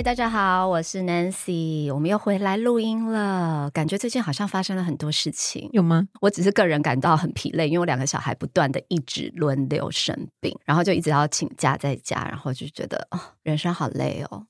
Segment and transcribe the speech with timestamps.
[0.00, 3.70] 嗨，大家好，我是 Nancy，我们又回来录音了。
[3.70, 6.08] 感觉最近好像发生了很多事情，有吗？
[6.22, 14.46] 我只是个人感到很疲累，因为我两个小孩不断的一直轮流生病，然后就一直要请假在家，然后就觉得哦，人生好累哦。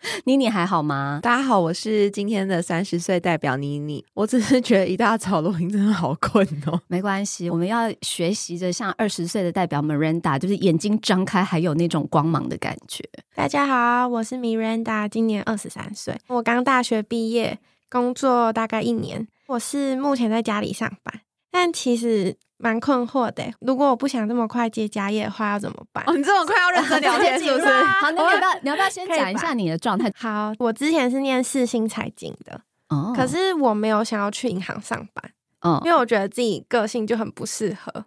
[0.24, 1.20] 妮妮还好吗？
[1.22, 4.04] 大家好，我是今天的三十岁代表妮妮。
[4.14, 6.80] 我只是觉得一大早录音真的好困哦。
[6.88, 13.04] 没关系，我们要学习着像二十岁的代表 Miranda，就是眼睛张开还有那种光芒的感觉。
[13.34, 17.58] 大家好，我是 Miranda，今年二十三岁，我刚大学毕业，
[17.90, 19.28] 工作大概一年。
[19.48, 22.36] 我是目前在家里上班，但其实。
[22.62, 26.04] 蛮困惑的，如果我不想这么快接家业的话，要怎么办？
[26.06, 27.66] 哦，你这么快要认真了解 是不是？
[27.66, 30.12] 好，那你要不要你要不要先讲一下你的状态？
[30.14, 38.04] 好，我之前是念四星财经的，哦，可是我没有想要去银行上班，嗯，因为我觉得自己个性就很不适合。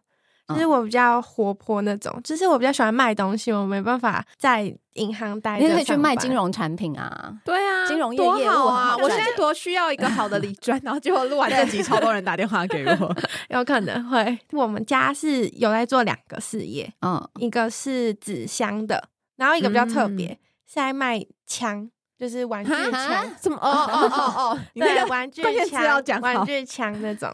[0.50, 5.58] 就是我比较活泼那种，就是我比较喜欢卖东西，我没办法在银行待。
[5.58, 8.96] 你可以去卖金融产品啊，对啊，金融业业好啊！
[8.98, 13.16] 我现在多需要一个好的理专， 然后结果录完这集，超多人打电话给我，
[13.50, 14.38] 有可能会。
[14.52, 19.04] 我们家是有在做两个事业，嗯，一个是纸箱的，
[19.38, 20.30] 然后一个比较特别
[20.68, 23.58] 是在卖枪，就是玩具枪，什么？
[23.62, 27.34] 哦哦哦哦， 对，玩具枪，玩具枪那种。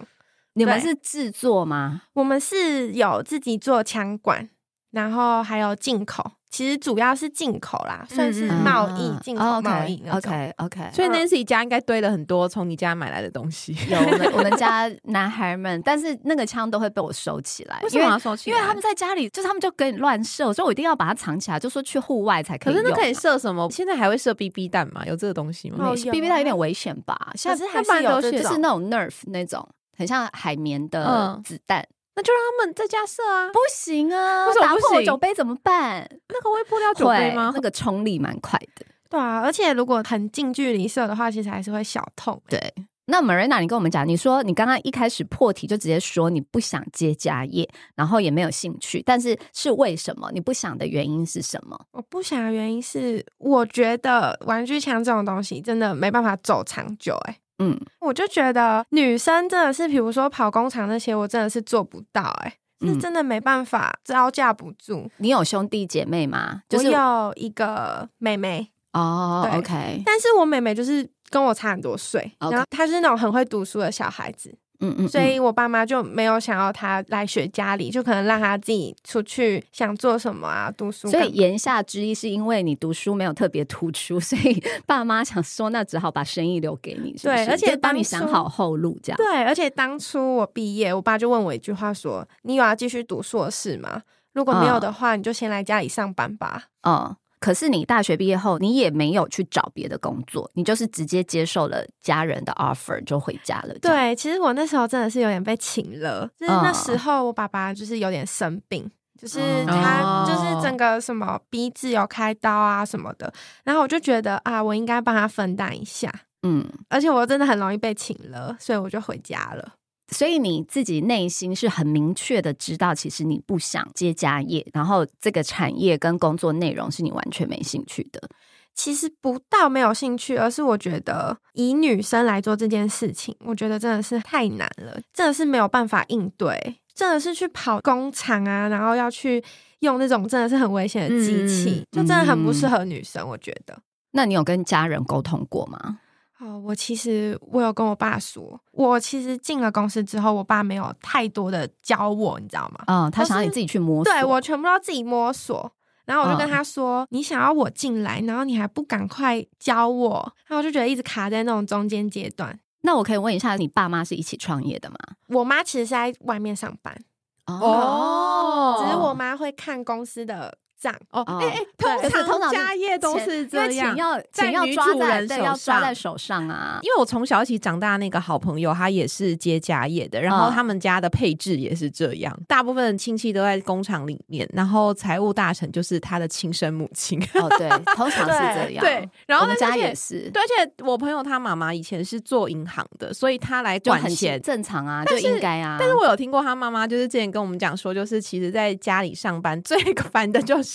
[0.60, 2.02] 你们是制作吗？
[2.14, 4.50] 我们是有自己做枪管，
[4.92, 6.32] 然后还有进口。
[6.52, 10.04] 其实主要是进口啦，算是贸易进口贸易。
[10.12, 10.90] OK OK。
[10.92, 13.72] 所以 Nancy 家应该堆了很多从你家买来的东西。
[13.88, 17.80] 有我们我们家 男孩们，但是那个枪都会被我收起来。
[17.84, 18.58] 为什么要收起来？
[18.58, 22.74] 因为他们在家里，就是他们就跟你乱射，所以我一定要把它藏起来，就说去户外才可以。
[22.74, 23.70] 可是那可以射什么？
[23.70, 25.06] 现在还会射 BB 弹吗？
[25.06, 27.16] 有这个东西吗？BB 弹有点危险吧？
[27.36, 29.70] 现在还是有，就是那种 Nerf 那种。
[30.00, 33.50] 很像海绵的子弹，那就让他们在家射啊！
[33.52, 36.10] 不行啊，打破酒杯怎么办？
[36.34, 37.52] 那个会破掉酒杯吗？
[37.54, 38.86] 那个冲力蛮快的。
[39.10, 42.42] 对啊，而且如果很近距离射的话，其实还是会小痛。
[42.48, 42.74] 对，
[43.08, 50.32] 那 Marina，你跟我们讲，你说你刚刚一开始破题就直接说你不想接家业，然后也没有兴趣，但是是为什么？
[50.32, 51.78] 你不想的原因是什么？
[51.92, 57.16] 我不想的原因是，我觉得玩具枪这种东西真的没办法走长久。
[57.28, 57.38] 哎。
[57.60, 65.10] 嗯，我就觉得女生真的是，比如说跑工厂那些，我真的是做不到，哎，是真的没办法招架不住。
[65.18, 66.64] 你有兄弟姐妹吗？
[66.72, 74.58] 我有一个妹妹哦，OK，但是我妹妹就是跟我差很多岁，然后她是那种很会读书的小孩子。
[74.82, 81.10] 嗯嗯，所以我爸妈就没有想要他来学家里，就可能让他自己出去想做什么啊，读书。
[81.10, 87.14] 所以言下之意是因为你读书没有特别突出，所以爸妈想说，那只好把生意留给你。
[87.22, 89.18] 对，而且帮你想好后路，这样。
[89.18, 94.02] 对，而且当初我毕业，我爸就问我一句话说：“你有要继续读硕士吗？
[94.34, 97.16] 如果没有的话，你就先来家里上班吧。”嗯。
[97.40, 103.74] 可是你大学毕业后，你也没有去找别的工作，你就是直接接受了家人的 offer 就回家了。
[103.80, 113.32] 对，其实我那时候真的是有点被请了，就是那时候我爸爸就是有点生病，就是他就是整个什么鼻子有开刀啊什么的，
[113.64, 116.14] 然后我就觉得啊，我应该帮他分担一下，
[116.44, 119.76] 嗯，而且我真的很容易被请了，所以我就回家了。
[120.12, 128.30] 所以你自己内心是很明确的知道，其实你不想接家业，然后这个产业跟工作内容是你完全没兴趣的。
[128.76, 139.44] 其实不到没有兴趣，而是我觉得以女生来做这件事情，我觉得真的是太难了，真的是没有办法应对，真的是去跑工厂啊，然后要去
[139.80, 143.28] 用那种真的是很危险的机器，就真的很不适合女生。
[143.28, 143.78] 我觉得，
[144.12, 146.00] 那你有跟家人沟通过吗？
[146.40, 152.84] 哦，我其实我有跟我爸说，我其实进了公司之后，我爸没有太多的教我，你知道吗？
[152.88, 155.72] 嗯，他想要你自己去摸索，对我全部都要自己摸索。
[156.06, 162.60] 然后我就跟他说：“你想要我进来，然后你还不赶快教我？”然后我就觉得一直卡在那种中间阶段。
[162.82, 164.98] 那我可以问一下，你爸妈是一起创业的吗？
[165.28, 167.00] 我妈其实是在外面上班
[167.46, 171.24] 哦，只是我妈会看公司的账哦。
[171.42, 176.80] 哎哎，通常家业都是这样，要在要抓在对要抓在手上啊。
[176.82, 187.20] 因为我从小一起长大那个好朋友，他也是接家业的，然后他们家的配置也是这样，大部分亲戚都在工厂里面，然后财务大臣就是他的亲生母亲。
[187.36, 188.84] 哦，对，通常是这样。
[188.84, 190.30] 对，然后我们家也是。
[190.32, 195.78] 对，而且我朋友他妈妈以前是做银行的，所以他来管钱正常啊，就应该啊。
[195.80, 199.78] 但是我有听过他妈妈就是之前跟我们讲说，就是其实在家里上班最
[200.12, 200.69] 烦的就是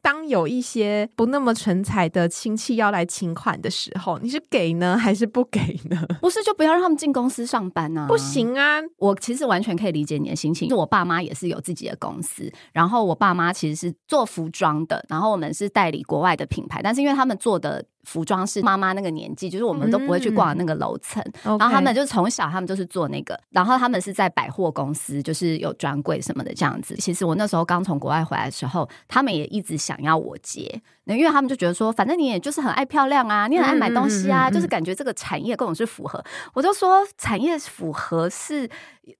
[0.00, 6.06] 当有一些不那么成才的亲戚要来请款的时候，你是给呢还是不给呢？
[6.20, 8.06] 不是，就不要让他们进公司上班呢？
[8.08, 8.80] 不行啊！
[8.98, 17.84] 我其实完全可以理解你的心情，就我爸妈也是有自己的公司，然后我爸妈其实是做服装的，然后我们是代理国外的品牌，但是因为他们做的。
[18.04, 26.96] 服装是妈妈那个年纪，就是我们都不会去逛那个楼层，然后他们就从小他们就是做那个，然后他们是在百货公司，就是有专柜什么的这样子。
[26.96, 36.22] 其实我那时候刚从国外回来的时候，他们也一直想要我接，因为他们就觉得说，反正你也就是很爱漂亮啊，你很爱买东西啊，就是感觉这个产业跟我是符合。
[36.54, 38.68] 我就说产业符合是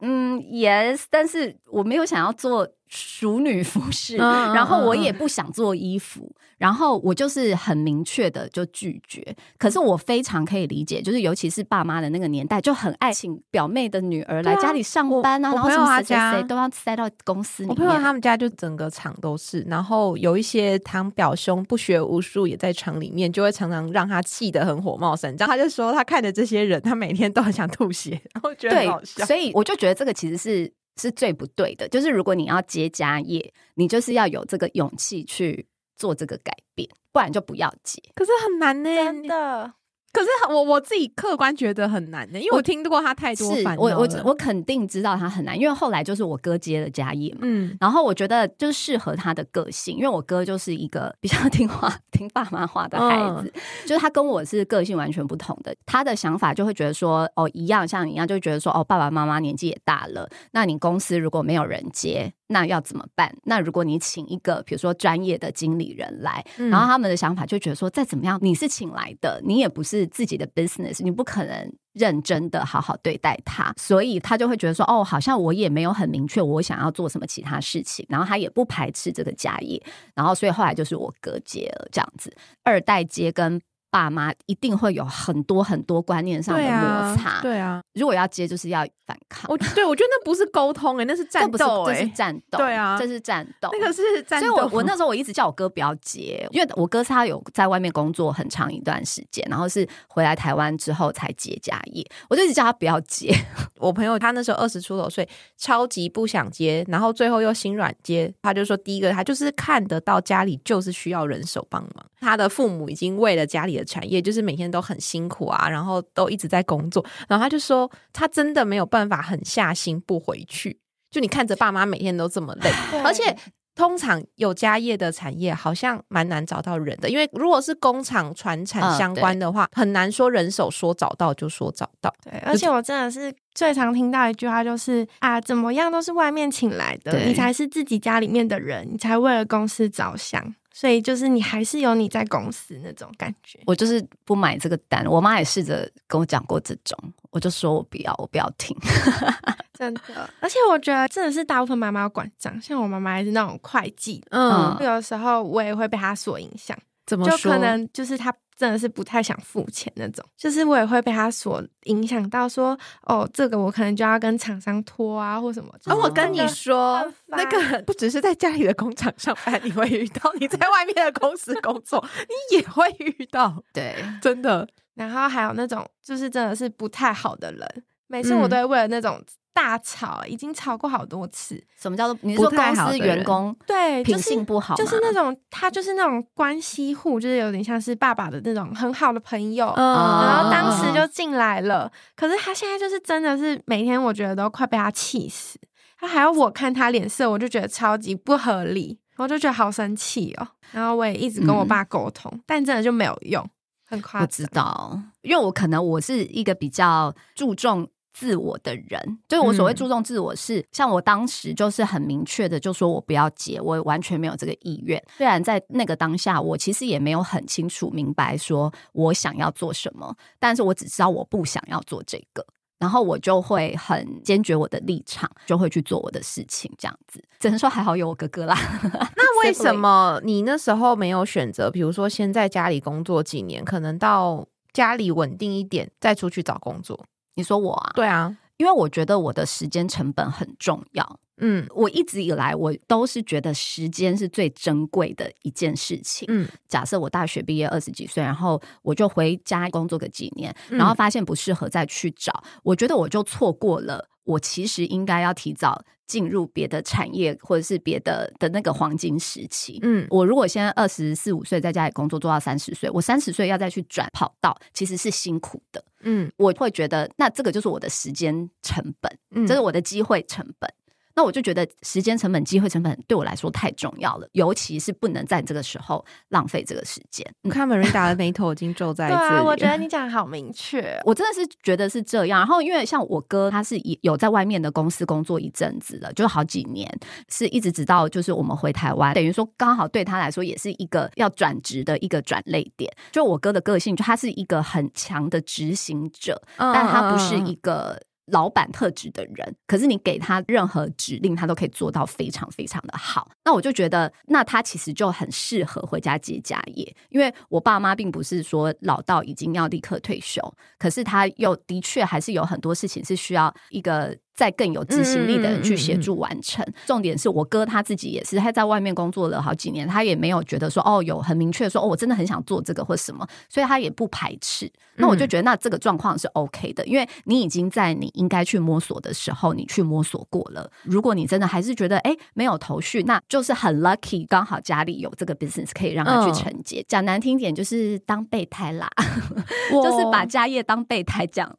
[0.01, 2.69] 嗯 yes，但是我没有想要做。
[2.95, 6.31] 淑女服饰，然后我也不想做衣服，
[6.63, 9.35] 然后我就是很明确的就拒绝。
[9.59, 17.71] 可是我非常可以理解，就是尤其是爸妈的那个年代，就很爱请表妹的女儿来家里上班啊，然后什么谁谁都要塞到公司里面。
[17.71, 25.49] 我朋友他们家就整个厂都是，然后有一些堂表兄不学无术也在厂里面，就会常常让他气得很火冒三丈。
[25.49, 29.27] 他就说他看着这些人，他每天都很想吐血，然后觉得好笑。
[29.27, 30.73] 所以我就觉得这个其实是。
[31.01, 35.67] 是最不对的，就是如果你要接家业，你就是要有这个勇气去
[36.03, 38.03] 做这个改变，不然就不要接。
[38.17, 39.75] 可是很难呢，真的。
[40.13, 43.55] 可是我我自己客观觉得很难的，因为我听过他太多。
[43.55, 47.39] 是我我我肯定知道他很难，因为后来就是我哥接了家业嘛。
[47.45, 53.51] 嗯，然后我觉得就是适合他的个性，因为我哥就是一个比较 听话、听爸妈话的孩子，
[53.87, 55.75] 就是他跟我是个性完全不同的。
[55.87, 62.35] 他的想法就会觉得说，哦，一样像你一样，就觉得说，哦，爸爸妈妈年纪也大了，那你公司如果没有人接。
[62.53, 63.35] 那要怎么办？
[63.45, 79.83] 那如果你请一个，比如说专业的经理人来，然后他们的想法就觉得说，再怎么样，你是请来的，你也不是自己的 business，你不可能认真的好好对待他，所以他就会觉得说，哦，好像我也没有很明确我想要做什么其他事情，然后他也不排斥这个家业，
[80.15, 82.33] 然后所以后来就是我哥接了这样子，
[82.63, 83.61] 二代接跟。
[83.93, 87.83] 爸妈一定会有很多很多观念上的摩擦，对啊。
[87.93, 89.51] 如果要接，就是要反抗。
[89.51, 92.57] 我对我觉得那不是沟通哎，那是战斗这是战斗。
[92.57, 93.69] 对啊，这是战斗。
[93.71, 94.47] 那个是战斗。
[94.49, 103.31] 所以我我那时候我一直叫我哥不要接，因为我哥他有在外面工作很长一段时间，然后是回来台湾之后才接家业，我就一直叫他不要接。
[103.79, 105.29] 我朋友他那时候二十出头岁，
[105.59, 108.33] 超级不想接，然后最后又心软接。
[108.41, 113.93] 他就说，第一个他就是看得到家里就是需要人手帮忙，他的父母已经为了家里的。
[113.93, 120.79] 产业就是每天都很辛苦啊，然后都一直在工作，然后他就说他真的没有办法狠下心不回去。
[121.11, 122.71] 就你看着爸妈每天都这么累，
[123.05, 123.37] 而且
[123.75, 132.15] 通常有家业的产业好像蛮难找到人的，因为如果是工厂船产相关的话，很难说人手说找到就说找到。
[132.25, 140.55] 对，而且我真的是最常听到一句话就是啊，怎么样都是外面请来的，你才是自己家里面的人，你才为了公司着想。
[140.73, 143.61] 所以就是你还是有你在公司那种感觉。
[143.67, 146.99] 我就是不买这个单，我妈也试着跟我讲过这种，
[147.31, 148.77] 我就说我不要，我不要听。
[149.75, 156.77] 真的，而且我觉得真的是大部分妈妈要管账，像我妈妈还是那种会计，嗯，有时候我也会被她所影响。
[157.05, 157.53] 怎么说？
[157.53, 158.33] 可能就是她。
[158.57, 165.73] 真的是不太想付钱那种，就是我也会被他所影响到，说哦，这个我可能就要跟厂商拖啊，或什么。
[165.87, 172.05] 而我跟你说，那个不只是在家里的工厂上班你会遇到，你在 外面的公司工作
[172.51, 174.69] 你也会遇到， 对，真的。
[174.95, 179.23] 然后还有那种就是真的是不太好的人，每次我都会为了那种。
[179.53, 181.63] 大吵，已经吵过好多次。
[181.79, 191.91] 什么叫做你是说公司员工对品性不好，就是那种他就是那种关系户，就是有点像是爸爸的那种很好的朋友，然后当时就进来了。
[192.17, 195.59] 可是他现在就是真的是每天，我觉得都快被他气死。
[195.99, 200.49] 他还要我看他脸色，我就觉得超级不合理，我就觉得好生气哦。
[200.73, 203.49] 然后我也一直跟我爸沟通，但真的就没有用，
[203.87, 204.23] 很夸张。
[204.23, 207.89] 我知道，因为我可能我是一个比较注重。
[208.13, 215.03] 自我的人，就是我所谓注重自我，是像我当时就是很明确的，就说我不要结，我完全没有这个意愿。
[215.17, 222.45] 虽然在那个当下，我其实也没有很清楚明白说我想要做什么，但是我只知道我不想要做这个。
[222.79, 227.23] 然后我就会很坚决我的立场，就会去做我的事情，这样子。
[227.39, 228.59] 只能说还好有我哥哥啦。
[229.17, 231.71] 那为什么你那时候没有选择？
[231.71, 237.07] 比如说先在家里工作几年，可能到家里稳定一点，再出去找工作？
[237.35, 237.93] 你说我啊？
[237.95, 241.19] 对啊，因为我觉得我的时间成本很重要。
[241.39, 246.25] 嗯，我一直以来我都是觉得时间是最珍贵的一件事情。
[246.31, 254.09] 嗯，假设我大学毕业二十几岁，然后我就回家工作个几年，然后发现不适合再去找，我觉得我就错过了。
[254.25, 259.81] 我其实应该要提早进入别的产业，或者是别的的那个黄金时期。
[259.83, 265.83] 嗯，我如果现在二十四五岁在家里工作做到三十岁，我三十岁要再去转跑道，其实是辛苦的。
[266.03, 270.73] 嗯，我会觉得那这个就是我的时间成本，这是我的机会成本。
[271.15, 277.27] 那我就觉得时间成本、机会成本对我来说太重要了，尤其是不能在这个时候浪费这个时间。
[277.43, 279.45] 你看 Marina 的眉头已经皱在这里。
[279.45, 282.41] 我觉得你讲的好明确，我真的是觉得是这样。
[282.41, 286.91] 然后因为像我哥，他是有在外面的公司工作一阵子了，就好几年，
[287.29, 292.91] 是一直直到就是我们回台湾，等于说刚好对他来说也是一个要转职的一个转类点。
[293.11, 298.01] 就我哥的个性，就他是一个很强的执行者，但他不是一个。
[298.33, 303.31] 老板特质的人，可是你给他任何指令，他都可以做到非常非常的好。
[303.45, 306.97] 那我就觉得，那他其实就很适合回家接家业。
[307.11, 310.43] 因为我爸妈并不是说老到已经要立刻退休，
[310.79, 314.17] 可是他又的确还是有很多事情是需要一个。
[314.35, 316.65] 再更有执行力的人去协助完成。
[316.87, 324.71] 重点是我哥他自己也是，他在外面工作了好几年，他也没有觉得说哦，有很明确说哦，我真的很想做这个或什么，所以他也不排斥。
[324.97, 330.71] 那我就觉得那这个状况是 OK 的，因为你已经在你应该去摸索的时候，你去摸索过了。
[330.83, 336.85] 如果你真的还是觉得哎没有头绪，那就是很 lucky，刚好家里有这个 business 可以让他去承接。
[336.87, 338.89] 讲难听点就是当备胎啦，
[339.73, 341.57] 就是把家业当备胎这样。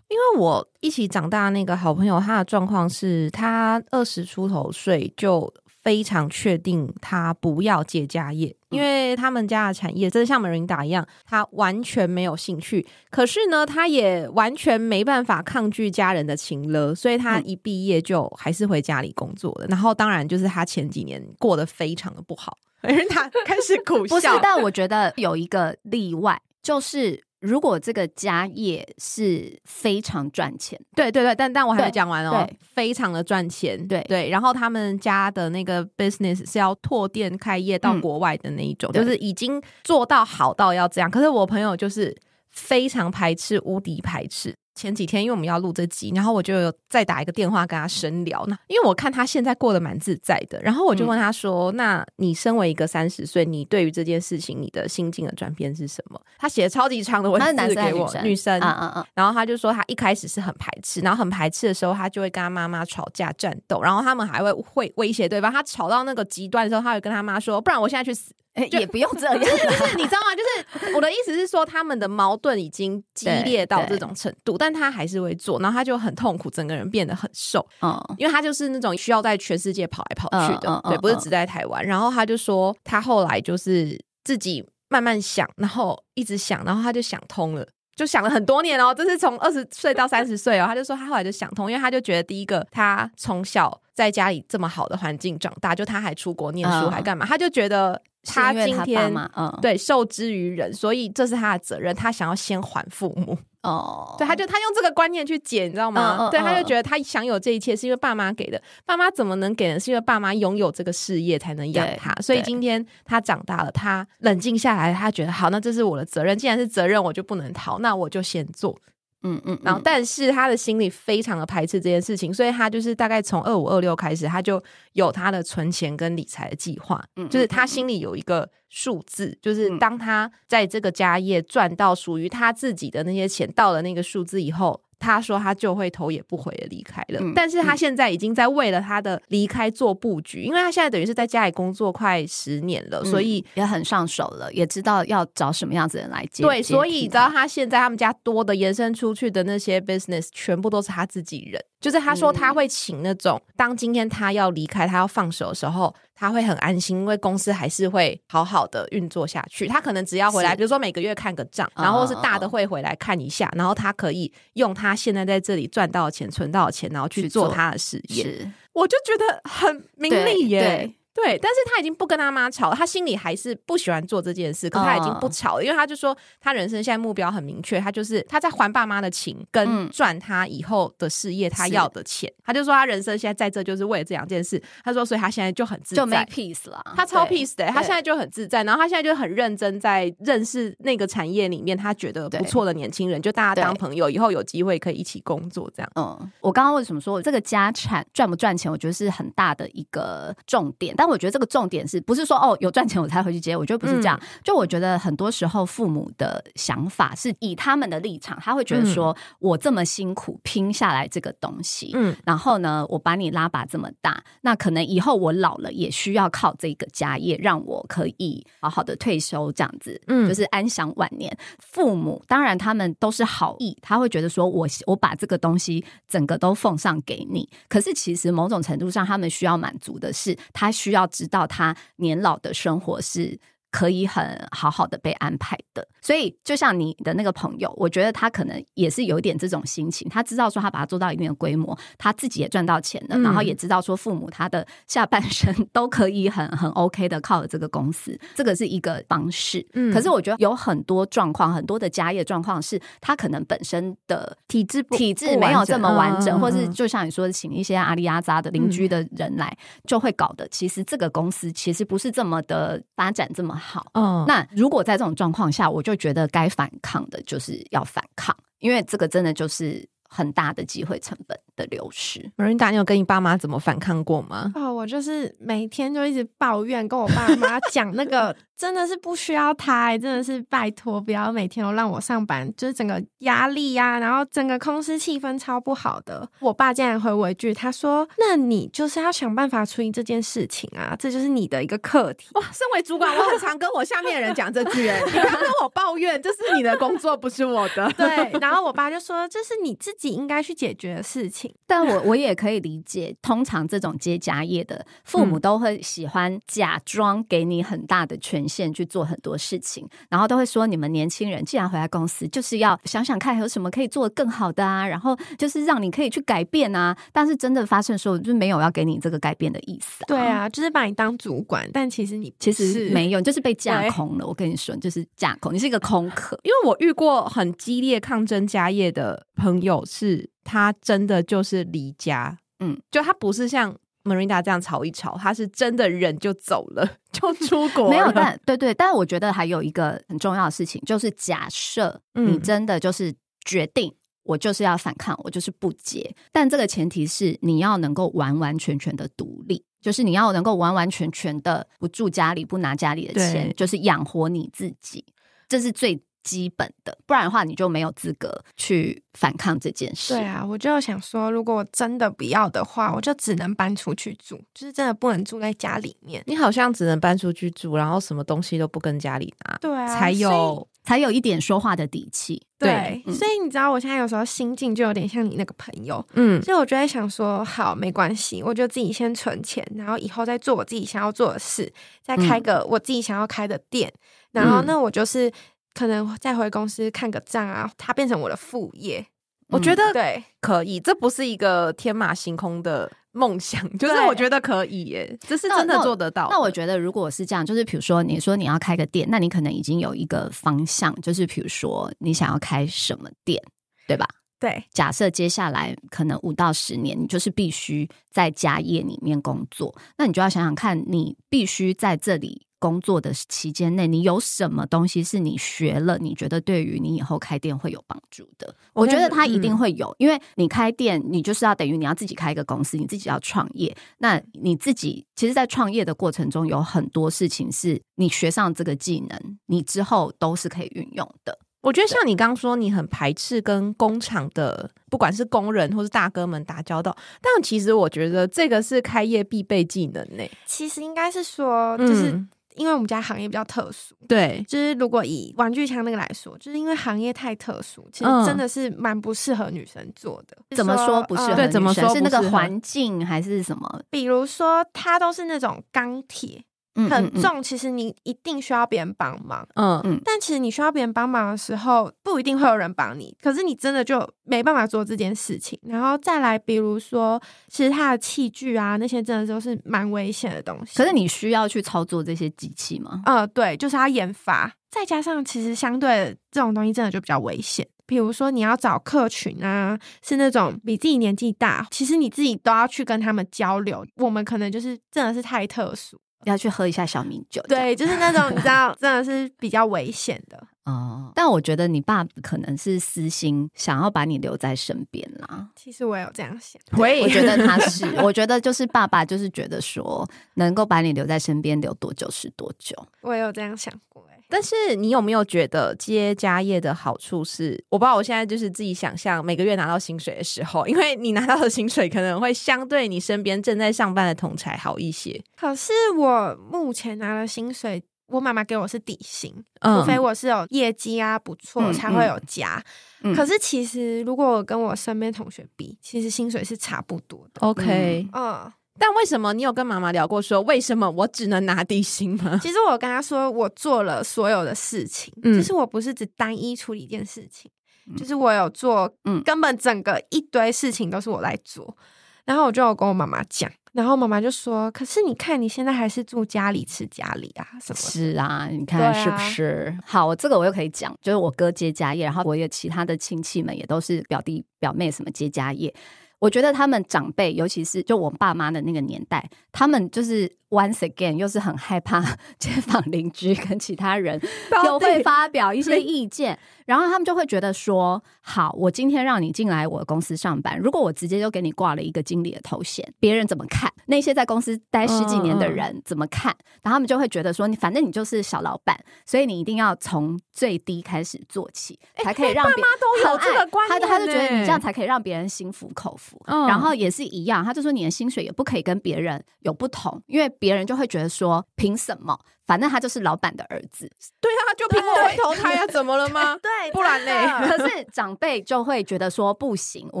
[0.08, 12.86] 因为我一起长大那个好朋友，他的状况是他二十出头岁就非常确定他不要接家业，因为他们家的产业真的像美琳达一样，他完全没有兴趣。
[13.10, 19.66] 可是呢，他也完全没办法抗拒家人的情了，所以他一毕业就还是回家里工作了。
[19.68, 22.56] 然后当然就是他前几年过得非常的不好，
[22.88, 24.14] 因为他开始苦笑。
[24.16, 27.27] 不是，但我觉得有一个例外，就是。
[27.40, 34.28] 如果这个家业是非常赚钱，对对对，但但我还没讲完哦，非常的赚钱，对对。
[34.30, 41.10] 然后他们家的那个 business 是要拓店开业到国外的那一种，就是已经做到好到要这样。
[41.10, 42.16] 可是我朋友就是
[42.50, 44.54] 非常排斥，无敌排斥。
[44.78, 48.44] 前几天，因为我们要录这集，然后我就有再打一个电话跟他深聊。
[48.46, 59.06] 那因为我看他现在过得蛮自在的，然后我就问他说：“那你身为一个三十岁，你对于这件事情，你的心境的转变是什么？”他写的超级长的文字给我，女生，嗯嗯嗯。
[59.14, 65.52] 然后他就说，他一开始是很排斥，然后很排斥的时候，他就会跟他妈妈吵架战斗，然后他们还会会威胁对方。
[65.52, 68.32] 他吵到那个极端的时候，他会跟他妈说：“不然我现在去死。”
[68.66, 70.34] 也不用这样， 就是你知道吗？
[70.36, 81.84] 就是我的意思是说，他们的矛盾已经激烈到这种程度，但他还是会做，然后他就很痛苦，整个人变得很瘦，嗯，因为他就是那种需要在全世界跑来跑去的，对，不是只在台湾。
[81.84, 87.66] 然后他就说，他后来就是自己慢慢想，然后一直想，然后他就想通了。
[87.96, 90.66] 就想了很多年哦，这是从二十岁到三十岁哦。
[90.68, 103.36] 他就说他后来就想通，因为他就觉得第一个，他从小在家里这么好的环境长大，就他还出国念书还干嘛，他就觉得他今天嗯对受之于人，所以这是他的责任，他想要先还父母。
[103.62, 106.28] 哦， 对，他就他用这个观念去解，你知道吗？
[106.30, 109.80] 对，他就觉得他享有这一切是因为爸妈给的，爸妈怎么能给呢？
[109.80, 118.78] 是因为爸妈拥有这个事业才能养他，所以今天他长大了，他冷静下来，他觉得好，那这是我的责任，既然是责任，我就不能逃，那我就先做。
[119.22, 134.80] 嗯嗯，然后但是他的心里非常的排斥这件事情，所以他就是大概从二五二六开始，他就有他的存钱跟理财的计划，就是他心里有一个数字，就是当他在这个家业赚到属于他自己的那些钱到了那个数字以后。
[134.98, 146.42] 他说他就会头也不回的离开了，但是他现在已经在为了他的离开做布局，因为他现在等于是在家里工作快十年了，所以也很上手了，也知道要找什么样子的人来接。
[146.42, 151.62] 对，所以你知道他现在他们家多的延伸出去的那些 business 全部都是他自己人。
[151.80, 159.68] 就是他说他会请那种，当今天他要离开，他要放手的时候，他会很安心，因为公司还是会好好的运作下去。
[159.68, 168.50] 他可能只要回来，比如说每个月看个账，然后是大的会回来看一下，然后他可以用他现在在这里赚到的钱、存到的钱，然后去做他的事业。
[168.72, 170.92] 我就觉得很明利耶。
[171.24, 195.90] 对，但是他已经不跟他妈吵了，他心里还是不喜欢做这件事，可他已经不吵了，因为他就说他人生现在目标很明确，他就是他在还爸妈的情跟赚他以后的事业他要的钱，他就说他人生现在在这就是为了这两件事，他说所以他现在就很自在，就没 peace 了，他超 peace 的，他现在就很自在，然后他现在就很认真在认识那个产业里面他觉得不错的年轻人，就大家当朋友，以后有机会可以一起工作这样。
[195.96, 203.56] 嗯，我刚刚为什么说这个家产赚不赚钱，我觉得是很大的一个重点，但我觉得这个重点是不是说哦有赚钱我才回去接？
[203.56, 204.18] 我觉得不是这样。
[204.44, 221.36] 就我觉得很多时候父母的想法是以他们的立场，他会觉得说我这么辛苦拼下来这个东西，嗯，然后呢，我把你拉拔这么大，那可能以后我老了也需要靠这个家业让我可以好好的退休，这样子，嗯，就是安享晚年。
[221.58, 233.38] 父母当然他们都是好意，他会觉得说我我把这个东西整个都奉上给你，可是其实某种程度上，他们需要满足的是，他需要要知道他年老的生活是。
[233.70, 240.08] 可以很好好的被安排的，所以就像你的那个朋友，我觉得他可能也是有点这种心情。
[240.08, 249.66] 他知道说他把它做到一定的规模，他自己也赚到钱了，然后也知道说父母他的下半生 都可以很很 OK 的靠这个公司，这个是一个方式。
[249.74, 259.54] 嗯，可是我觉得有很多状况，很多的家业状况是他可能本身的体质体质没有这么完整，或是就像你说的，请一些阿里阿扎的邻居的人来，
[259.86, 263.57] 就会搞得其实这个公司其实不是这么的发展这么。
[263.58, 272.30] 好，嗯，那如果在这种状况下，我就觉得该反抗的就是要反抗，因为这个真的就是很大的机会成本的流失。
[272.36, 274.52] Marinda，你有跟你爸妈怎么反抗过吗？
[274.54, 278.34] 哦，我就是每天就一直抱怨，跟我爸妈讲那个。
[278.58, 286.28] 真的是不需要他，真的是拜托，不要每天都让我上班，就是整个压力呀，然后整个公司气氛超不好的。
[286.40, 297.88] 我爸竟然回我一句，他说：“那你就是要想办法处理这件事情啊，这就是你的一个课题。”哇，身为主管，我很常跟我下面的人讲这句，你不要跟我抱怨，这是你的工作，不是我的。
[297.92, 308.47] 对， 然后我爸就说：“这是你自己应该去解决的事情。”但我我也可以理解，通常这种接家业的父母都会喜欢假装给你很大的权。
[308.48, 316.96] 线去做很多事情，然后都会说你们年轻人既然回来公司，就是要想想看有什么可以做的更好的啊，然后就是让你可以去改变啊。
[317.12, 320.04] 但是真的发生的时候，就没有要给你这个改变的意思。
[320.06, 324.26] 对啊，就是把你当主管，但其实你其实没有，就是被架空了。
[324.26, 326.38] 我跟你说，就是架空，你是一个空壳。
[326.42, 333.76] 因为我遇过很激烈抗争家业的朋友，是他真的就是离家，嗯，就他不是像。
[334.08, 337.90] Marinda 这样吵一吵，他是真的人就走了，就出国。
[337.90, 343.94] 没有，但对对，但我觉得还有一个很重要的事情，就是假设你真的就是决定
[344.24, 346.14] 我就是要反抗，我就是不结。
[346.32, 355.04] 但这个前提是你要能够完完全全的独立，就是你要能够完完全全的不住家里，不拿家里的钱，就是养活你自己，
[355.48, 356.02] 这是最。
[356.28, 360.12] 基本的，不然的话你就没有资格去反抗这件事。
[360.12, 366.22] 对啊，我就想说，如果我真的不要的话，我就只能搬出去住，就是真的不能住在家里面。
[366.26, 372.46] 你好像只能搬出去住，然后什么东西都不跟家里拿，对啊，才有才有一点说话的底气。
[372.58, 383.90] 对，所以你知道，我现在有时候心境就有点像你那个朋友，嗯，所以我就在想说，好，没关系，我就自己先存钱，然后以后再做我自己想要做的事，再开个我自己想要开的店，
[384.32, 385.32] 然后那我就是。
[385.78, 389.06] 可能再回公司看个账啊，它变成我的副业，
[389.46, 396.26] 我觉得对可以，这不是一个天马行空的梦想，就是我觉得可以耶，这是真的做得到。
[396.32, 403.40] 那我觉得如果是这样，就是比如说你说你要开个店，那你可能已经有一个方向，就是比如说你想要开什么店，
[403.86, 404.04] 对吧？
[404.40, 412.47] 对，假设接下来可能五到十年，你就是必须在家业里面工作，那你就要想想看，你必须在这里。
[412.58, 415.98] 工作的期间内，你有什么东西是你学了？
[415.98, 418.54] 你觉得对于你以后开店会有帮助的？
[418.72, 423.76] 我觉得他一定会有，因为你开店，你就是要等于你要自己开一个公司，你自己要创业。
[423.98, 431.38] 那你自己其实，在创业的过程中，有很多事情是你学上这个技能，你之后都是可以运用的。
[431.60, 440.24] 我觉得像你刚说，你很排斥跟工厂的不管是工人或是大哥们打交道，但其实我觉得这个是开业必备技能呢。
[440.46, 442.24] 其实应该是说，就是。
[442.58, 450.36] 因为我们家行业比较特殊，对，就是如果以玩具枪那个来说，就是因为行业太特殊，其实真的是蛮不适合女生做的。
[450.56, 451.48] 怎么说不适合？
[451.48, 453.82] 怎么说是那个环境还是什么？
[453.88, 456.44] 比如说，它都是那种钢铁，
[456.78, 459.46] 嗯嗯嗯很重，其实你一定需要别人帮忙。
[459.54, 463.14] 嗯嗯但其实你需要别人帮忙的时候，不一定会有人帮你。
[463.20, 465.58] 可是你真的就没办法做这件事情。
[465.62, 470.76] 然后再来，比如说，其实它的器具啊，那些真的都是蛮危险的东西。
[470.76, 473.02] 可是你需要去操作这些机器吗？
[473.04, 477.66] 呃，对，就是要研发，再加上其实相对这种东西真的就比较危险。
[477.86, 483.82] 比如说你要找客群啊，是那种比自己年纪大，其实你自己都要去跟他们交流。
[483.96, 487.42] 我们可能就是真的是太特殊，要去喝一下小米酒？
[487.48, 490.42] 对，就是那种你知道， 真的是比较危险的。
[490.64, 495.48] 哦，但我觉得你爸可能是私心想要把你留在身边啦。
[495.56, 502.76] 其实我有这样想，我我觉得他是， 我觉得就是爸爸就是觉得说，能够把你留在身边留多久是多久。
[503.00, 504.17] 我也有这样想过、欸。
[504.28, 507.62] 但是你有没有觉得接家业的好处是？
[507.70, 515.20] 我不知道，我现在就是自己想象每个月拿到薪水的时候，因为你拿到的薪水可能会相对你身边正在上班的同才好一些。
[515.36, 522.62] 可是我目前拿的薪水，我妈妈给我是底薪，嗯除非我是有业绩啊不错嗯才会有加。
[523.02, 527.46] 嗯可是其实如果我跟我身边同学比，其实薪水是差不多的。
[527.46, 532.38] OK，、嗯，但为什么你有跟妈妈聊过说为什么我只能拿底薪吗？
[532.42, 537.50] 其实我跟她说，我做了所有的事情，嗯就是我不是只单一处理一件事情，
[537.90, 541.76] 嗯就是我有做，嗯根本整个一堆事情都是我在做。
[542.24, 549.74] 然后我就有跟我妈妈讲，然后妈妈就说：“可是你看你现在还是住家里吃家里啊，什么。”是啊，你看是不是？
[549.86, 555.74] 好，我这个我又可以讲，就是我哥接家业，然后我有其他的亲戚们也都是表弟表妹什么接家业。
[556.18, 562.02] 我觉得他们长辈，尤其是就我爸妈的那个年代，他们就是 once again 又是很害怕
[562.38, 564.20] 街坊邻居跟其他人
[564.64, 573.72] 又会发表一些意见，然后他们就会觉得说：好，我今天让你进来我的公司上班，如果我直接就给你挂了一个经理的头衔，别人怎么看？
[573.86, 576.26] 那些在公司待十几年的人怎么看？
[576.62, 586.22] 然后他们就会觉得说，你反正你就是小老板，所以你一定要从最低开始做起，才可以让别 人都有这个观念他他就觉得你呢这样才可以让别人心服口服。
[586.26, 592.18] 嗯然后也是一样，他就说你的薪水也不可以跟别人有不同，因为别人就会觉得说凭什么？
[592.48, 593.88] 反正他就是老板的儿子。
[594.20, 596.36] 对啊，就凭我会投胎啊，怎么了吗？
[596.42, 600.00] 对，不然呢可是长辈就会觉得说不行，我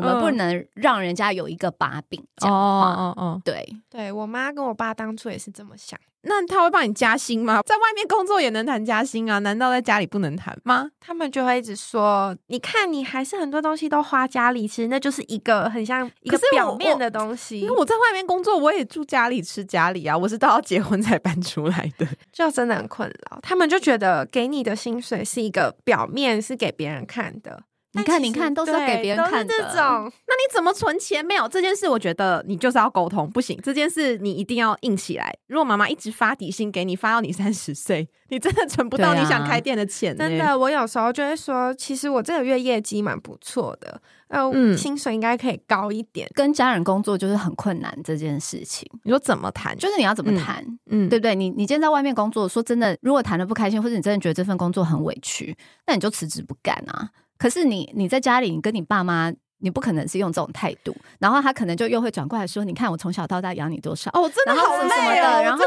[0.00, 2.56] 们嗯不能让人家有一个把柄讲话。
[2.56, 7.60] 哦哦，对，对我妈跟我爸当初也是这么想，那他会帮你加薪吗？
[7.64, 9.38] 在外面工作也能谈加薪啊？
[9.38, 10.90] 难道在家里不能谈吗？
[11.00, 22.06] 他们就会一直说：“你看，你还是很多东西都花家里，其实那就是一个很像一个表面的东西因为，我在外面工作，我也住家里吃家里啊，我是到要结婚才搬出来的。
[22.32, 23.38] 就真的很困扰。
[23.42, 27.62] 他们就觉得给你的薪水是一个表面，是给别人看的。
[27.92, 31.24] 你看你看都是要给别人看的那你怎么存钱？
[31.24, 35.34] 没有这件事，我觉得你就是要沟通，不行，这件事你一定要硬起来。
[35.46, 40.28] 如果妈妈一直发底薪给你，发到你三十岁，你真的存不到你想开店的钱、呢。
[40.28, 46.28] 真的，我有时候就会说，其实我这个月业绩蛮不错的，呃，嗯薪水应该可以高一点。
[46.34, 49.76] 跟家人工作就是很困难这件事情，你说怎么谈？
[49.78, 50.62] 就是你要怎么谈。
[50.90, 51.34] 嗯，对不对？
[51.34, 57.08] 你你今天在外面工作，说真的，如果谈的不开心，或者你真的觉得这份工作很委屈，那你就辞职不干啊。
[57.38, 65.66] 可是你你在家里，你跟你爸妈，你不可能是用这种态度，然后他可能就又会转过来说：“你看我从小到大养你多少。”哦，真的好累哦，的，然后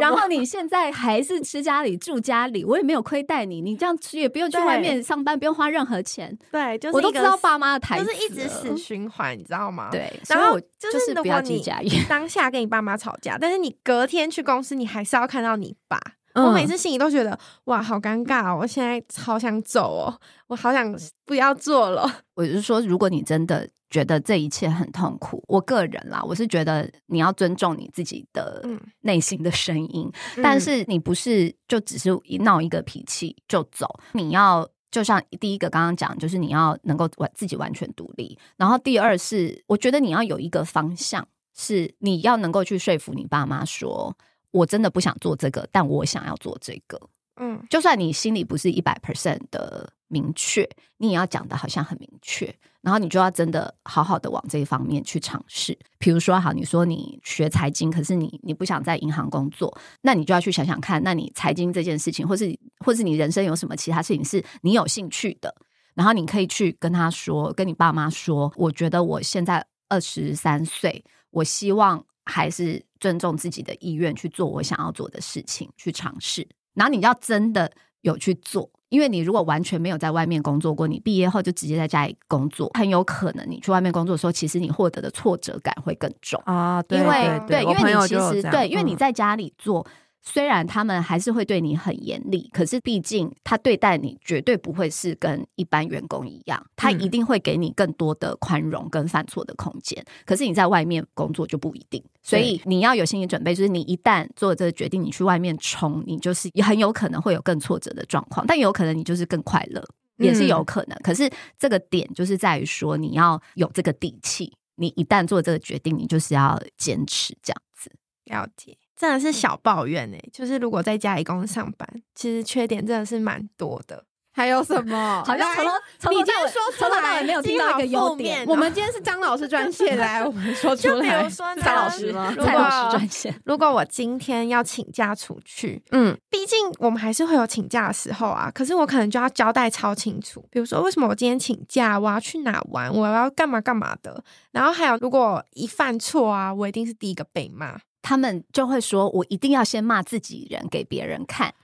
[0.00, 9.88] 然后你现在还是吃家里住家里，我也没有亏待你，你这样吃也不用去外面上班，不用花任何钱， 对，就是我都知道爸妈的台词就是一直了死循环，你知道吗？。
[9.90, 11.60] 对，然后所以我就就是是不要你。
[12.08, 15.98] 当下跟你爸妈吵架，但是你隔天去公司，你还是要看到你爸。
[16.40, 18.58] 嗯我每次心里都觉得哇，好尴尬、哦！
[18.60, 22.10] 我现在好想走哦，我好想不要做了。
[22.34, 30.10] 我是说，如果你真的觉得这一切很痛苦，我个人啦，我是觉得你要尊重你自己的嗯内心的声音，
[30.42, 34.68] 但是你不是就只是一闹一个脾气就走，你要。
[34.92, 41.24] 就像第一个刚刚讲，就是你要能够完自己完全独立，然后第二是，我觉得你要有一个方向，
[41.56, 44.12] 是你要能够去说服你爸妈说，
[44.50, 47.00] 我真的不想做这个，但我想要做这个。
[47.36, 55.78] 嗯，就算你心里不是一百 percent 的明确，你也要讲的好像很明确，然后你就要真的好好的往这一方面去尝试。
[55.98, 65.54] 比如说，好，你说你学财经，可是你你不想在银行工作，那你就要去想想看，那你财经这件事情，或是或是你人生有什么其他事情是你有兴趣的，
[65.94, 76.46] 然后你可以去跟他说，跟你爸妈说，我觉得我现在二十三岁，我希望还是尊重自己的意愿去做我想要做的事情，去尝试。
[76.74, 77.70] 然后你要真的
[78.02, 86.40] 有去做，因为你如果完全没有在外面工作过，你毕业后就直接在家里工作，很有可能你去外面工作的时候，其实你获得的挫折感会更重。
[86.46, 89.84] 啊，对因为对因为你其实对，因为你嗯在家里做，
[90.22, 100.04] 虽然他们还是会对你很严厉，可是毕竟他对待你绝对不会是跟一般员工一样，他一定会给你更多的宽容跟犯错的空间。
[100.26, 109.82] 可是你在外面工作就不一定，所以你要有心理准备，就是你一旦做这个决定，你去外面冲，你就是也很有可能会有更挫折的状况，但有可能你就是更快乐，
[110.18, 110.96] 也是有可能。
[111.02, 117.90] 可是这个点就是在于说，你要有这个底气，你一旦做这个决定，你就是要坚持这样子。
[118.26, 118.76] 了解。
[119.00, 124.04] 真的是小抱怨哎，就是如果在家里公司上班，其实缺点真的是蛮多的。
[124.32, 125.22] 还有什么？
[125.26, 128.44] 好像从头从头到尾说从头到尾没有听到一个优点。
[128.46, 130.94] 我们今天是张老师专 线来，我们说出来。
[130.94, 132.34] 就比如 说张老师吗？
[132.36, 133.34] 张老师专线。
[133.46, 138.50] 如果我今天要请假出去，嗯，毕竟我们还是会有请假的时候啊。
[138.54, 144.22] 可是我可能就要交代超清楚，比如说为什么我今天请假，我要去哪玩，我要干嘛干嘛的。
[144.52, 147.78] 然后还有，如果一犯错啊，我一定是第一个被骂。
[148.02, 151.54] 他们就会说：“我一定要先骂自己人给别人看，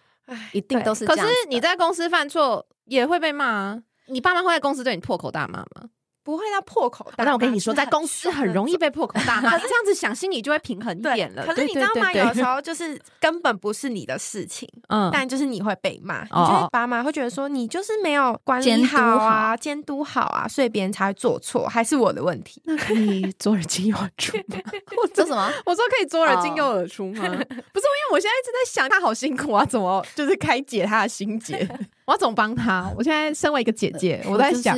[0.52, 1.06] 一定都是。
[1.06, 3.82] 可是你在公司犯错也会被骂啊？
[4.06, 5.88] 你爸妈会在公司对你破口大骂吗？”
[6.26, 9.54] 不会到破口大，那我跟你说，在公司很容易被破口大骂。
[9.56, 11.46] 你 这样子想，心里就会平衡一点了。
[11.46, 12.12] 可是你知道吗？
[12.12, 16.24] 有时候就是根本不是你的事情，嗯，但就是你会被骂。
[16.24, 22.60] 你觉得爸妈会觉得说，你就是没有管理好啊，监督好啊，所以别人才会做错，还是我的问题？
[22.64, 24.58] 那可以左耳进右耳出吗？
[25.00, 25.52] 我说什么？
[25.64, 27.22] 我说可以左耳进右耳出吗？
[27.22, 31.56] 不是，因为我现在一直在想，他好辛苦啊，怎么就是开解他的心结？
[32.04, 32.90] 我要怎么帮他？
[32.96, 34.76] 我现在身为一个姐姐，我在想，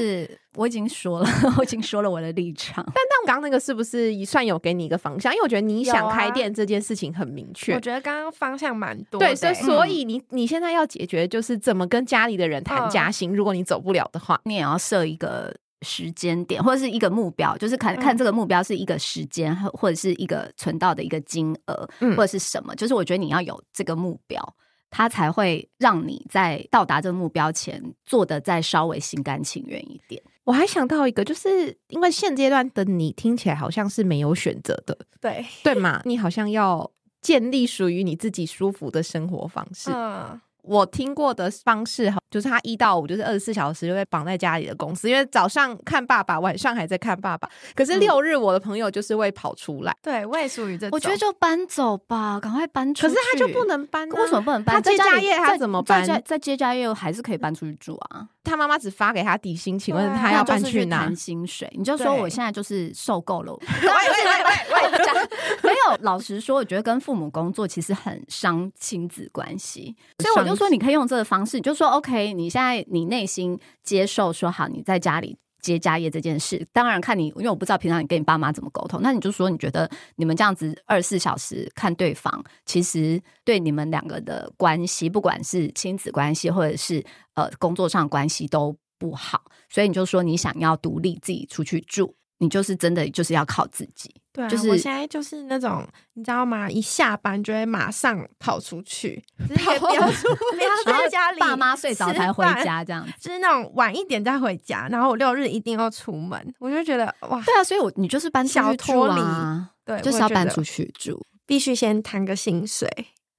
[0.59, 2.85] 我已经说了， 我已经说了我的立场。
[2.87, 5.33] 但但我刚刚那个是不是也算有给你一个方向？
[5.33, 7.75] 因为我觉得你想开店这件事情很明确。
[7.75, 9.21] 我觉得刚刚方向蛮多。
[9.21, 13.33] 对，所以所以你你现在要解决就是怎么跟家里的人谈加薪。
[13.33, 22.75] 如果你走不了的话，你也要设一个时间点或者是一个目标，就是看看这个目标是一个时间或者是一个存到的一个金额，或者是什么。
[22.75, 24.43] 就是我觉得你要有这个目标。
[24.91, 30.23] 它才会让你在到达这个目标前做的再稍微心甘情愿一点。
[30.49, 36.01] 我还想到一个，就是因为现阶段的你听起来好像是没有选择的，对对嘛？
[36.07, 39.91] 你好像要建立属于你自己舒服的生活方式。
[39.93, 40.41] 嗯。
[40.63, 47.49] 我听过的方式哈，就是他一到五就是二十四小时就会绑在家里的公司，因为早上看爸爸，晚上还在看爸爸。
[47.75, 50.89] 可是六日我的朋友就是会跑出来，对我也属于这。
[50.91, 53.15] 我觉得就搬走吧，赶快搬出去。
[53.15, 54.77] 可是他就不能搬，为什么不能搬？
[54.77, 56.05] 他接家业他怎么搬？
[56.25, 58.29] 在接家业还是可以搬出去住啊。
[58.45, 61.11] 他妈妈只发给他底薪，请问他要搬去哪？
[61.15, 61.71] 薪水？
[61.77, 63.55] 你就说我现在就是受够了。
[65.63, 65.99] 没有。
[66.01, 87.05] 老实说，我觉得跟父母工作其实很伤亲子关系，所以我就说你可以用这个方式，你就说 OK，你现在你内心接受说好，你在家里接家业这件事，当然看你，因为我不知道平常你跟你爸妈怎么沟通，那你就说你觉得你们这样子二十四小时看对方，其实对你们两个的关系，不管是亲子关系或者是
[87.35, 92.15] 呃工作上关系都不好，所以你就说你想要独立自己出去住。
[92.41, 96.71] 你就是真的就是要靠自己，对，就是我现在就是那种你知道吗？
[96.71, 99.21] 一下班就会马上跑出去，
[99.57, 99.75] 跑
[100.13, 104.87] 出不要在家里，爸妈睡着才回家，这样就是那种晚一点再回家。
[104.93, 112.89] 然后我六日一定要出门，我就觉得哇，对啊，所以我你就是搬出去住啊，对，就是要搬出去住，必须先谈个薪水，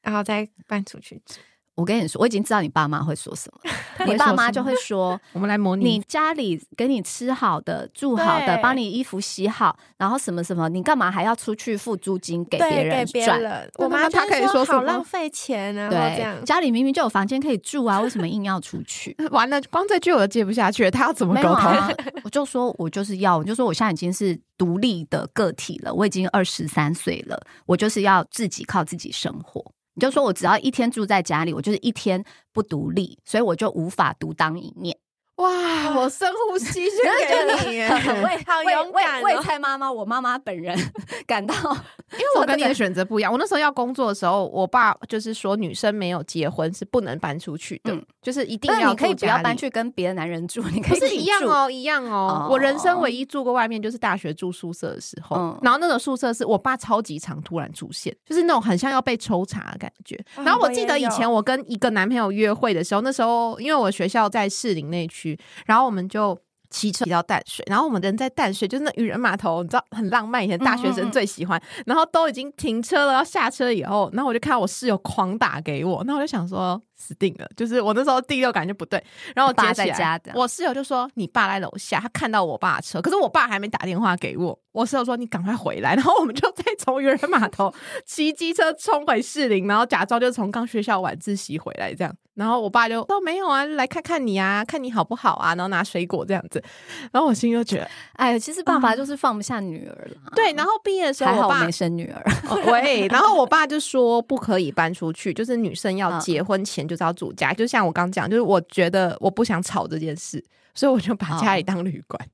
[0.02, 1.36] 然后再搬出去住。
[1.80, 3.72] 我跟你说，我已经知道你爸妈会说什么。
[4.06, 13.70] 你爸妈就会说： “我们来模拟，你家里给你吃好的、住好的，帮你衣服洗好，然后什么什么，你干嘛还要出去付租金给别人赚？
[13.76, 19.15] 我妈她可以说好浪费钱啊，对，家里明明就有房间可以住啊，为什么硬要出去？
[19.32, 21.74] 完了，光这句我都接不下去，他要怎么沟通？
[22.24, 29.63] 我就说我就是要，我就说我现在已经是独立的个体了，我已经二十三岁了，我就是要自己靠自己生活。”
[30.00, 34.98] 就说我只要一天住在家里，我就是一天不独立，所以我就无法独当一面。
[35.39, 35.95] 哇！
[35.95, 36.99] 我深呼吸，献
[37.65, 37.88] 给你，为
[38.45, 40.78] 好勇敢，为蔡妈妈，我妈妈本人
[41.25, 41.54] 感到，
[42.13, 43.32] 因为我跟你的选择不一样。
[43.32, 52.47] 我那时候要工作的时候，我爸就是说，女生没有结婚是不能搬出去的，就是一定要你可以不要搬去跟别的男人住，你可以是一样哦，一样哦。
[52.49, 60.19] 我人生唯一住过外面就是大学住宿舍的时候，然后那种宿舍是我爸超级常突然出现，就是那种很像要被抽查的感觉。
[60.36, 65.29] 然后我记得以前我跟一个男朋友约会的时候，那时候因为我学校在士林那区。
[65.65, 66.38] 然后我们就
[66.70, 71.62] 骑车骑到淡水，然后我们人在淡水，就是那渔人码头，你知道很浪漫，以前大学生最喜欢。
[71.86, 77.48] 然后都已经停车了，要下车以后，然后我就看到我室友狂打给我，那我就想说死定了！
[77.56, 87.74] 就是我那时候第六感就不对，然后我爸接起来在家的我室友就说你爸在楼下，他看到我爸的车，可是我爸还没打电话给我，我室友说你赶快回来，然后我们就再从渔人码头
[88.06, 96.62] 骑机车冲回士林，然后假装就从刚学校晚自习回来这样，然后我爸就说没有啊，来看看你啊，看你好不好啊，然后拿水果这样子，
[97.12, 100.32] 然后我心里就觉得 哎，其实爸爸就是放不下女儿了。
[100.36, 102.22] 对，然后毕业的时候我爸还好没生女儿。
[102.50, 112.28] 哦喂，然后我爸就说不可以搬出去，就是女生要嗯结婚前就是要住家，就像我刚讲，就是我觉得我不想吵这件事，所以我就把家里当旅馆。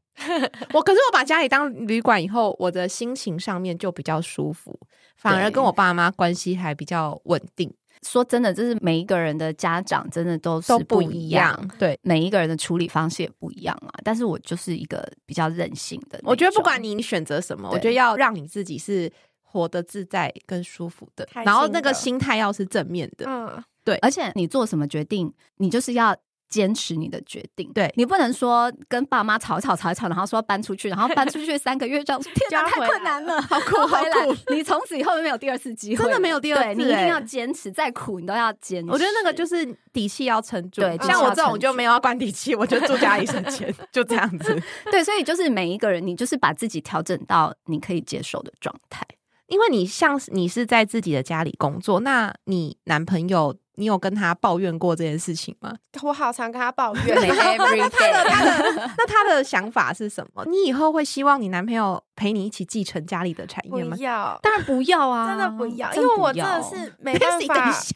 [0.74, 4.80] 我可是我把家里当旅馆以后，我的心情上面就比较舒服，
[5.18, 7.70] 反而跟我爸妈关系还比较稳定，
[8.02, 11.70] 说真的，就是每一个人的家长真的都是都不一一样。
[11.78, 13.92] 对，每一个人的处理方式也不一样啊。
[14.06, 23.26] 但是我就是一个比较任性的，我觉得不管你选择什么，我觉得要让你自己是活得自在跟舒服的，然后那个心态要是正面的。
[23.28, 23.62] 嗯，
[24.02, 26.16] 而且你做什么决定，你就是要。
[26.48, 27.92] 坚持你的决定，对。
[27.98, 34.54] 你不能说跟爸妈吵一吵吵一吵，然后说搬出去，然后搬出去三个月这样，天哪，太困难了， 好苦好苦。
[34.54, 37.08] 你从此以后没有第二次机会，真的没有第二次对你一定欸。
[37.08, 38.92] 要坚持，再苦你都要坚持。
[38.92, 44.56] 我觉得那个就是底气要撑住，对像我这种就没有要关底气，我就住家里省钱， 就这样子。
[44.92, 49.04] 对，所以就是每一个人，你就是把自己调整到你可以接受的状态。
[49.48, 55.74] 因为你像是你是在自己的家里工作，那你男朋友，你有跟他抱怨过这件事情吗？
[56.04, 60.44] 我好常跟他抱怨， 对 every day 那他的想法是什么？
[60.46, 63.96] 你以后会希望你男朋友陪你一起继承家里的产业吗？
[63.98, 67.94] 要，当然不要啊，真的不要，因为我真 不要的是没办等一法下，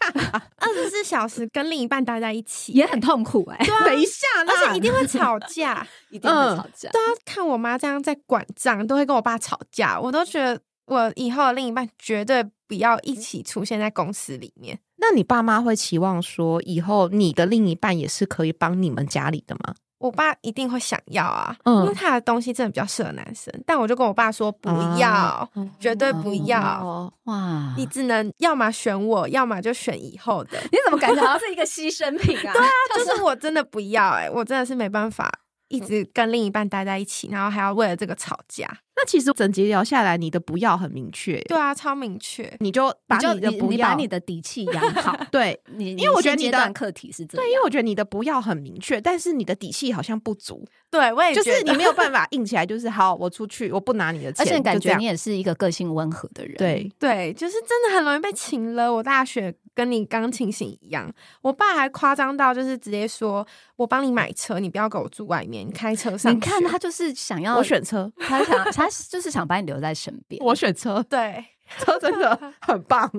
[0.58, 5.86] 二十四小时跟另一半待在一起，也很痛苦哎、等一下啦，而且一定会吵架。
[6.10, 6.90] 一定会吵架。
[6.90, 14.80] 对啊，看我妈这样在管账，都会跟我爸吵架，我都觉得我以后的另一半绝对不要一起出现在公司里面。
[15.00, 19.74] 那你爸妈会期望说，以后你的另一半也是可以帮你们家里的吗？
[20.00, 23.54] 我爸一定会想要啊，嗯因为他的东西真的比较适合男生。
[23.66, 26.58] 但我就跟我爸说不要，啊绝对不要。
[26.62, 30.58] 哦哇，你只能要么选我，要么就选以后的。
[30.72, 32.52] 你怎么感觉好像是一个牺牲品啊？
[32.54, 35.30] 对啊，就是我真的不要哎、我真的是没办法
[35.70, 38.68] 一直跟另一半待在一起，然后还要为了这个吵架。
[39.02, 42.54] 那其实整集聊下来，你的不要很明确，对啊，超明确。
[42.60, 45.18] 你就把你的不要，你把你的底气养好。
[45.32, 45.58] 对。
[45.72, 56.58] 你因为我觉得你的课题是这样，对，因为我觉得你的不要很明确，但是你的底气好像不足，对，我也就觉得是你没有办法硬起来，就是好，我出去，我不拿你的钱，而且感觉你也是一个个性温和的人。
[56.58, 58.92] 对，对，就是真的很容易被请了。
[58.92, 61.10] 我大学跟你刚清醒一样，
[61.42, 70.44] 我爸还夸张到就是直接说：“我帮你买车，你不要给我住外面，你开车上。”你看他就是想要我选车，他想他就是想把你留在身边。
[70.44, 71.46] 我选车，对，
[71.80, 73.10] 车真的很棒。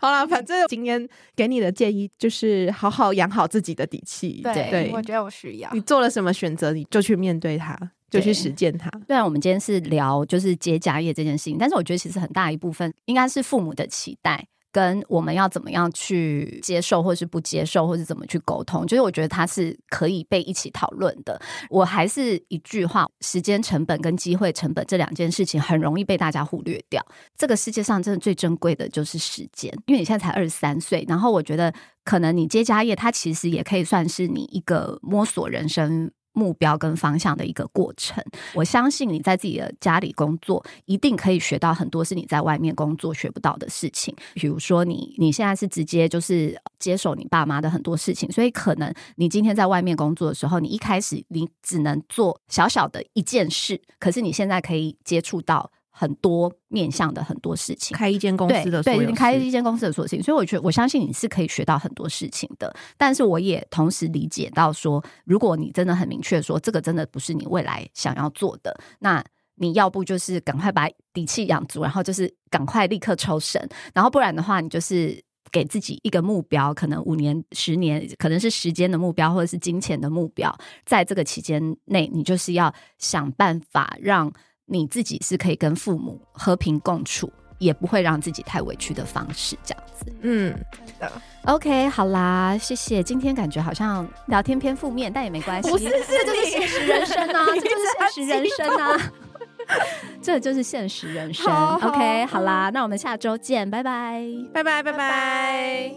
[0.00, 4.40] 好了，反正今天给你的建议就是好好养好自己的底气。
[4.42, 5.80] 对，对我觉得我需要你。
[5.82, 7.78] 做了什么选择，你就去面对它，
[8.10, 8.90] 就去对实践它。
[9.06, 14.48] 虽然我们今天是聊就是接家业这件事情，但是我觉得其实很大一部分应该是父母的期待。
[14.72, 21.40] 跟我们要怎么样去接受，或是不接受，或是怎么去沟通，就是我觉得它是可以被一起讨论的。
[21.68, 27.04] 我还是一句话，时间成本跟机会成本这两件事情很容易被大家忽略掉。
[27.36, 31.72] 这个世界上真的最珍贵的就是时间，因为你现在才二十三岁，然后我觉得
[32.04, 36.10] 可能你接家业，它其实也可以算是你一个摸索人生。
[36.32, 38.22] 目标跟方向的一个过程，
[38.54, 44.14] 我相信你在自己的家里工作，一定可以学到很多是你在外面工作学不到的事情。
[44.34, 55.70] 比如说你，你现在是直接就是接手你爸妈的很多事情，所以可能你今天在外面工作的时候，你一开始你只能做小小的一件事，可是你现在可以接触到
[56.02, 57.96] 很多面向的很多事情。
[57.96, 62.74] 开一间公司的所有你开一间公司的所有事情，所以我觉得我相信你是可以学到很多事情的。
[62.96, 75.22] 但是我也同时理解到说，如果你真的很明确说这个真的不是你未来想要做的，那你要不就是赶快把底气养足，然后就是赶快立刻抽身，然后不然的话，你就是。
[75.50, 80.50] 给自己一个目标，可能五年、十年，可能是时间的目标，或者是金钱的目标。
[80.86, 84.32] 在这个期间内，你就是要想办法让
[84.72, 90.06] 你自己是可以跟父母和平共处，也不会让自己太委屈的方式，这样子。
[90.22, 91.12] 嗯，真的
[91.44, 93.02] OK，好啦，谢谢。
[93.02, 99.12] 今天感觉好像聊天偏负面，但也没关系，不是是这就是你现实人生啊，你这就是现实人生啊，
[100.22, 101.46] 这就是现实人生。
[101.46, 104.24] 好好 OK，好啦，那我们下周见，拜拜。
[104.54, 105.92] 拜拜拜拜。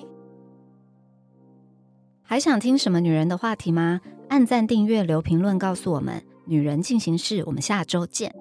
[2.28, 4.02] 还想听什么女人的话题吗？
[4.30, 6.22] 按赞、订阅、留评论，告诉我们。
[6.48, 8.32] 女人进行式，我们下周见。